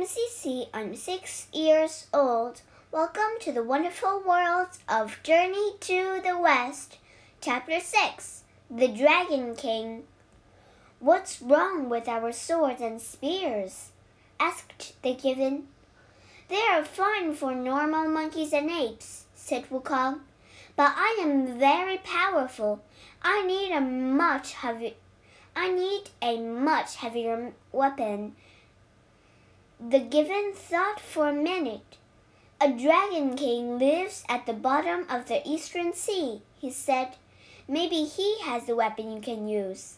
am 0.00 0.06
Cece. 0.06 0.66
I'm 0.72 0.96
six 0.96 1.46
years 1.52 2.06
old. 2.14 2.62
Welcome 2.90 3.38
to 3.40 3.52
the 3.52 3.62
wonderful 3.62 4.22
world 4.26 4.68
of 4.88 5.22
Journey 5.22 5.74
to 5.80 6.22
the 6.24 6.38
West. 6.38 6.96
Chapter 7.42 7.78
6 7.80 8.44
The 8.70 8.88
Dragon 8.88 9.54
King. 9.54 10.04
What's 11.00 11.42
wrong 11.42 11.90
with 11.90 12.08
our 12.08 12.32
swords 12.32 12.80
and 12.80 12.98
spears? 12.98 13.90
asked 14.38 14.94
the 15.02 15.14
gibbon. 15.14 15.68
They 16.48 16.62
are 16.70 16.82
fine 16.82 17.34
for 17.34 17.54
normal 17.54 18.08
monkeys 18.08 18.54
and 18.54 18.70
apes, 18.70 19.24
said 19.34 19.68
Wukong. 19.68 20.20
But 20.76 20.94
I 20.96 21.18
am 21.20 21.58
very 21.58 21.98
powerful. 21.98 22.82
I 23.20 23.44
need 23.44 23.70
a 23.72 23.82
much 23.82 24.54
heavy 24.54 24.96
I 25.54 25.68
need 25.68 26.04
a 26.22 26.38
much 26.38 26.96
heavier 26.96 27.52
weapon 27.72 28.36
the 29.88 29.98
gibbon 29.98 30.52
thought 30.52 31.00
for 31.00 31.28
a 31.28 31.32
minute. 31.32 31.96
A 32.60 32.70
dragon 32.70 33.34
king 33.34 33.78
lives 33.78 34.24
at 34.28 34.44
the 34.44 34.52
bottom 34.52 35.06
of 35.08 35.26
the 35.26 35.40
eastern 35.48 35.94
sea, 35.94 36.42
he 36.60 36.70
said. 36.70 37.16
Maybe 37.66 38.04
he 38.04 38.40
has 38.42 38.68
a 38.68 38.76
weapon 38.76 39.10
you 39.10 39.22
can 39.22 39.48
use. 39.48 39.96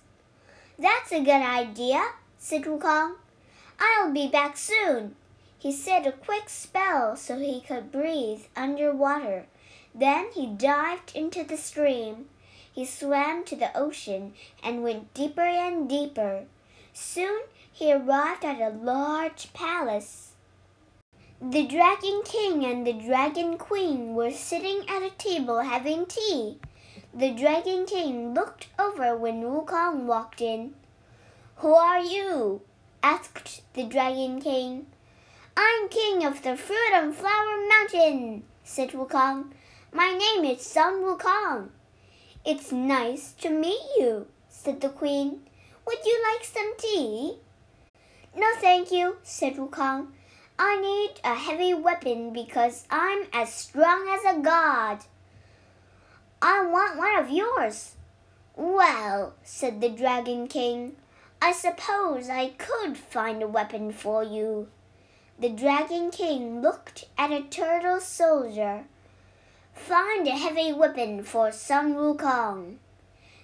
That's 0.78 1.10
a 1.10 1.18
good 1.18 1.42
idea, 1.42 2.00
said 2.38 2.62
Wukong. 2.62 3.16
I'll 3.80 4.12
be 4.12 4.28
back 4.28 4.56
soon. 4.56 5.16
He 5.58 5.72
said 5.72 6.06
a 6.06 6.12
quick 6.12 6.48
spell 6.48 7.16
so 7.16 7.36
he 7.38 7.60
could 7.60 7.90
breathe 7.90 8.42
underwater. 8.54 9.46
Then 9.92 10.28
he 10.32 10.46
dived 10.46 11.16
into 11.16 11.42
the 11.42 11.56
stream. 11.56 12.26
He 12.72 12.84
swam 12.84 13.44
to 13.46 13.56
the 13.56 13.76
ocean 13.76 14.34
and 14.62 14.84
went 14.84 15.12
deeper 15.12 15.40
and 15.40 15.88
deeper. 15.88 16.44
Soon 16.92 17.42
he 17.72 17.92
arrived 17.92 18.44
at 18.44 18.60
a 18.60 18.68
large 18.68 19.52
palace. 19.54 20.32
The 21.40 21.66
Dragon 21.66 22.22
King 22.24 22.64
and 22.64 22.86
the 22.86 22.92
Dragon 22.92 23.58
Queen 23.58 24.14
were 24.14 24.30
sitting 24.30 24.88
at 24.88 25.02
a 25.02 25.10
table 25.10 25.60
having 25.60 26.06
tea. 26.06 26.58
The 27.14 27.32
Dragon 27.32 27.86
King 27.86 28.34
looked 28.34 28.68
over 28.78 29.16
when 29.16 29.42
Wukong 29.42 30.04
walked 30.04 30.40
in. 30.40 30.74
Who 31.56 31.74
are 31.74 32.00
you? 32.00 32.60
asked 33.02 33.62
the 33.74 33.84
Dragon 33.84 34.40
King. 34.40 34.86
I'm 35.56 35.88
King 35.88 36.24
of 36.24 36.42
the 36.42 36.56
Fruit 36.56 36.92
and 36.92 37.14
Flower 37.14 37.66
Mountain, 37.68 38.44
said 38.62 38.90
Wukong. 38.90 39.52
My 39.92 40.12
name 40.12 40.44
is 40.44 40.62
Sun 40.62 41.02
Wukong. 41.02 41.70
It's 42.44 42.70
nice 42.70 43.32
to 43.40 43.50
meet 43.50 43.82
you, 43.98 44.26
said 44.48 44.80
the 44.80 44.88
Queen. 44.88 45.40
Would 45.86 46.04
you 46.04 46.22
like 46.32 46.44
some 46.44 46.76
tea? 46.76 47.38
No, 48.34 48.46
thank 48.60 48.90
you, 48.90 49.18
said 49.22 49.56
Wukong. 49.56 50.08
I 50.58 50.80
need 50.80 51.20
a 51.22 51.34
heavy 51.34 51.74
weapon 51.74 52.32
because 52.32 52.86
I'm 52.90 53.26
as 53.32 53.52
strong 53.52 54.08
as 54.08 54.36
a 54.36 54.40
god. 54.40 55.00
I 56.40 56.64
want 56.64 56.96
one 56.96 57.16
of 57.16 57.30
yours. 57.30 57.94
Well, 58.56 59.34
said 59.42 59.80
the 59.80 59.90
Dragon 59.90 60.48
King, 60.48 60.96
I 61.42 61.52
suppose 61.52 62.30
I 62.30 62.50
could 62.50 62.96
find 62.96 63.42
a 63.42 63.48
weapon 63.48 63.92
for 63.92 64.22
you. 64.24 64.68
The 65.38 65.48
Dragon 65.50 66.10
King 66.10 66.62
looked 66.62 67.06
at 67.18 67.32
a 67.32 67.42
turtle 67.42 68.00
soldier. 68.00 68.84
Find 69.74 70.26
a 70.26 70.32
heavy 70.32 70.72
weapon 70.72 71.22
for 71.22 71.50
Sun 71.50 71.94
Wukong. 71.94 72.76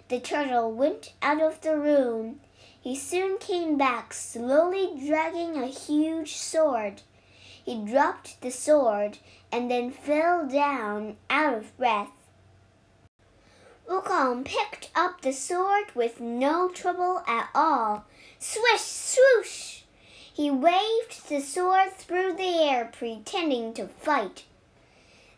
The 0.08 0.20
turtle 0.20 0.72
went 0.72 1.12
out 1.20 1.42
of 1.42 1.60
the 1.60 1.76
room 1.76 2.40
he 2.80 2.94
soon 2.94 3.38
came 3.38 3.76
back, 3.76 4.14
slowly 4.14 4.90
dragging 5.06 5.56
a 5.56 5.66
huge 5.66 6.36
sword. 6.36 7.02
He 7.64 7.84
dropped 7.84 8.40
the 8.40 8.50
sword 8.50 9.18
and 9.52 9.70
then 9.70 9.90
fell 9.90 10.46
down 10.46 11.16
out 11.28 11.54
of 11.54 11.76
breath. 11.76 12.10
Wukong 13.88 14.44
picked 14.44 14.90
up 14.94 15.22
the 15.22 15.32
sword 15.32 15.94
with 15.94 16.20
no 16.20 16.68
trouble 16.68 17.22
at 17.26 17.48
all. 17.54 18.04
Swish, 18.38 18.80
swoosh! 18.80 19.82
He 20.32 20.50
waved 20.50 21.28
the 21.28 21.40
sword 21.40 21.92
through 21.94 22.34
the 22.34 22.62
air, 22.62 22.90
pretending 22.92 23.74
to 23.74 23.88
fight. 23.88 24.44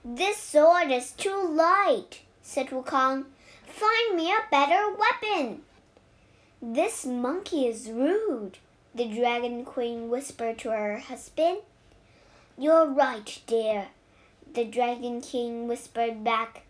This 0.05 0.37
sword 0.37 0.91
is 0.91 1.13
too 1.13 1.43
light, 1.49 2.21
said 2.43 2.69
Wukong. 2.69 3.25
Find 3.67 4.17
me 4.17 4.31
a 4.31 4.51
better 4.51 4.95
weapon. 4.95 5.63
This 6.63 7.07
monkey 7.07 7.67
is 7.67 7.89
rude, 7.89 8.59
the 8.95 9.07
Dragon 9.07 9.65
Queen 9.65 10.11
whispered 10.11 10.59
to 10.59 10.71
her 10.71 10.99
husband. 10.99 11.61
You're 12.59 12.85
right, 12.85 13.41
dear, 13.47 13.89
the 14.53 14.67
Dragon 14.67 15.23
King 15.23 15.67
whispered 15.67 16.23
back. 16.23 16.65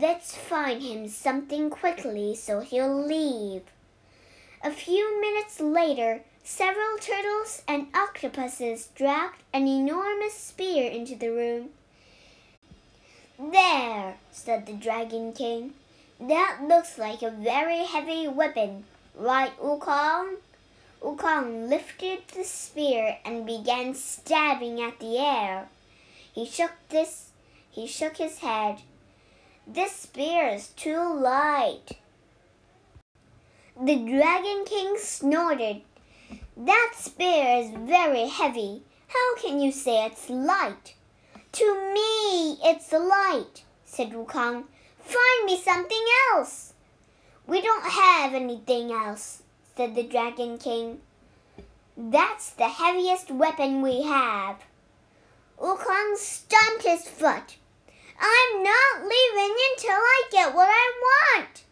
Let's 0.00 0.36
find 0.36 0.80
him 0.80 1.08
something 1.08 1.68
quickly 1.68 2.36
so 2.36 2.60
he'll 2.60 3.04
leave. 3.04 3.62
A 4.62 4.70
few 4.70 5.20
minutes 5.20 5.58
later, 5.58 6.20
several 6.44 6.96
turtles 7.00 7.64
and 7.66 7.88
octopuses 7.92 8.90
dragged 8.94 9.42
an 9.52 9.66
enormous 9.66 10.34
spear 10.34 10.88
into 10.88 11.16
the 11.16 11.30
room. 11.30 11.70
There, 13.36 14.14
said 14.30 14.66
the 14.66 14.74
Dragon 14.74 15.32
King. 15.32 15.74
That 16.20 16.60
looks 16.62 16.98
like 16.98 17.22
a 17.22 17.32
very 17.32 17.78
heavy 17.78 18.28
weapon. 18.28 18.84
Right, 19.16 19.56
Wukong? 19.60 20.38
Wukong 21.00 21.68
lifted 21.68 22.26
the 22.34 22.42
spear 22.42 23.18
and 23.24 23.46
began 23.46 23.94
stabbing 23.94 24.82
at 24.82 24.98
the 24.98 25.18
air. 25.18 25.68
He 26.32 26.44
shook 26.44 26.72
this 26.88 27.30
he 27.70 27.86
shook 27.86 28.16
his 28.16 28.38
head. 28.38 28.82
This 29.66 29.92
spear 29.92 30.48
is 30.48 30.68
too 30.68 31.02
light. 31.14 31.98
The 33.80 33.96
Dragon 33.96 34.64
King 34.64 34.96
snorted. 34.98 35.82
That 36.56 36.92
spear 36.96 37.58
is 37.58 37.70
very 37.70 38.28
heavy. 38.28 38.82
How 39.08 39.36
can 39.36 39.60
you 39.60 39.72
say 39.72 40.06
it's 40.06 40.28
light? 40.28 40.94
To 41.52 41.92
me, 41.94 42.58
it's 42.64 42.92
light, 42.92 43.64
said 43.84 44.10
Wukong. 44.10 44.64
Find 44.98 45.44
me 45.46 45.60
something 45.60 46.04
else. 46.32 46.73
We 47.46 47.60
don't 47.60 47.84
have 47.84 48.32
anything 48.32 48.90
else, 48.90 49.42
said 49.76 49.94
the 49.94 50.02
Dragon 50.02 50.56
King. 50.56 51.00
That's 51.96 52.50
the 52.50 52.68
heaviest 52.68 53.30
weapon 53.30 53.82
we 53.82 54.02
have. 54.02 54.56
Wukong 55.60 56.16
stomped 56.16 56.84
his 56.84 57.06
foot. 57.06 57.56
I'm 58.18 58.62
not 58.62 59.02
leaving 59.02 59.56
until 59.72 59.92
I 59.92 60.22
get 60.30 60.54
what 60.54 60.68
I 60.70 61.36
want. 61.36 61.64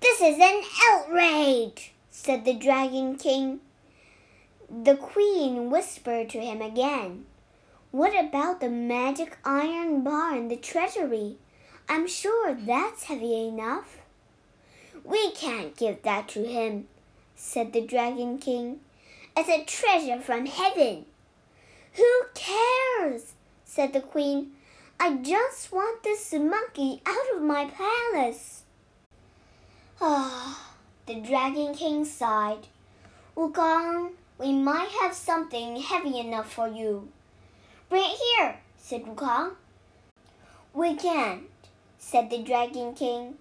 This 0.00 0.20
is 0.20 0.38
an 0.38 0.62
outrage, 0.90 1.92
said 2.10 2.44
the 2.44 2.52
Dragon 2.52 3.16
King. 3.16 3.60
The 4.70 4.96
Queen 4.96 5.70
whispered 5.70 6.28
to 6.30 6.40
him 6.40 6.60
again. 6.60 7.24
What 7.90 8.12
about 8.18 8.60
the 8.60 8.68
magic 8.68 9.38
iron 9.44 10.04
bar 10.04 10.36
in 10.36 10.48
the 10.48 10.56
treasury? 10.56 11.38
I'm 11.88 12.06
sure 12.06 12.54
that's 12.54 13.04
heavy 13.04 13.46
enough. 13.48 14.03
We 15.04 15.32
can't 15.32 15.76
give 15.76 16.02
that 16.02 16.28
to 16.28 16.44
him, 16.44 16.88
said 17.36 17.72
the 17.72 17.82
Dragon 17.82 18.38
King. 18.38 18.80
It's 19.36 19.50
a 19.50 19.64
treasure 19.64 20.18
from 20.18 20.46
heaven. 20.46 21.04
Who 21.92 22.22
cares? 22.34 23.34
said 23.64 23.92
the 23.92 24.00
Queen. 24.00 24.52
I 24.98 25.16
just 25.16 25.70
want 25.70 26.02
this 26.02 26.32
monkey 26.32 27.02
out 27.04 27.36
of 27.36 27.42
my 27.42 27.66
palace. 27.66 28.62
Ah, 30.00 30.72
the 31.06 31.20
Dragon 31.20 31.74
King 31.74 32.06
sighed. 32.06 32.68
Wukong, 33.36 34.12
we 34.38 34.52
might 34.52 34.88
have 35.02 35.14
something 35.14 35.76
heavy 35.76 36.18
enough 36.18 36.50
for 36.50 36.68
you. 36.68 37.08
Bring 37.90 38.04
it 38.04 38.18
here, 38.38 38.56
said 38.78 39.04
Wukong. 39.04 39.56
We 40.72 40.96
can't, 40.96 41.42
said 41.98 42.30
the 42.30 42.42
Dragon 42.42 42.94
King. 42.94 43.36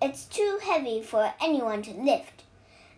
It's 0.00 0.26
too 0.26 0.60
heavy 0.62 1.02
for 1.02 1.34
anyone 1.40 1.82
to 1.82 1.90
lift, 1.90 2.44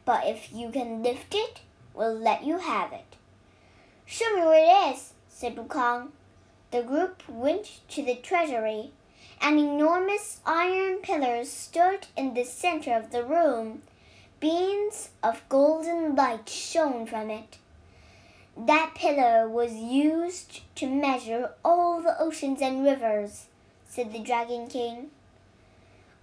but 0.05 0.27
if 0.27 0.53
you 0.53 0.71
can 0.71 1.03
lift 1.03 1.35
it, 1.35 1.61
we'll 1.95 2.15
let 2.15 2.45
you 2.45 2.59
have 2.59 2.93
it. 2.93 3.17
Show 4.05 4.37
me 4.37 4.43
where 4.43 4.91
it 4.91 4.95
is, 4.95 5.15
said 5.29 5.57
Wukong. 5.57 6.09
The 6.73 6.83
group 6.83 7.23
went 7.27 7.81
to 7.89 8.03
the 8.03 8.17
treasury. 8.17 8.91
An 9.41 9.59
enormous 9.59 10.41
iron 10.45 10.99
pillar 10.99 11.45
stood 11.45 12.09
in 12.19 12.35
the 12.35 12.45
center 12.45 12.93
of 12.93 13.13
the 13.13 13.25
room. 13.25 13.81
Beams 14.39 15.09
of 15.23 15.49
golden 15.49 16.15
light 16.15 16.51
shone 16.51 17.07
from 17.07 17.31
it. 17.31 17.57
That 18.59 18.93
pillar 18.95 19.49
was 19.49 19.73
used 19.73 20.61
to 20.75 20.87
measure 20.87 21.55
all 21.65 22.03
the 22.03 22.21
oceans 22.21 22.61
and 22.61 22.85
rivers, 22.85 23.47
said 23.89 24.13
the 24.13 24.19
Dragon 24.19 24.67
King. 24.69 25.11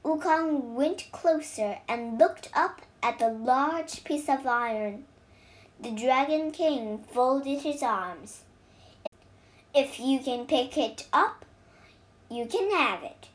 Wukong 0.07 0.73
went 0.73 1.11
closer 1.11 1.79
and 1.85 2.17
looked 2.17 2.49
up 2.53 2.81
at 3.03 3.19
the 3.19 3.27
large 3.27 4.05
piece 4.05 4.29
of 4.29 4.47
iron. 4.47 5.03
The 5.81 5.91
Dragon 5.91 6.51
King 6.51 7.03
folded 7.11 7.63
his 7.63 7.83
arms. 7.83 8.43
If 9.75 9.99
you 9.99 10.19
can 10.19 10.45
pick 10.45 10.77
it 10.77 11.07
up, 11.11 11.43
you 12.31 12.45
can 12.45 12.71
have 12.71 13.03
it. 13.03 13.27